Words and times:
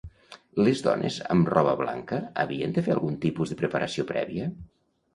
Les 0.67 0.79
dones 0.87 1.17
amb 1.35 1.51
roba 1.55 1.77
blanca 1.83 2.21
havien 2.47 2.75
de 2.81 2.87
fer 2.91 2.97
algun 2.97 3.23
tipus 3.29 3.55
de 3.55 3.63
preparació 3.65 4.11
prèvia? 4.17 4.53